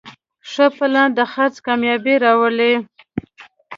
[0.51, 2.73] ښه پلان د خرڅ کامیابي راولي.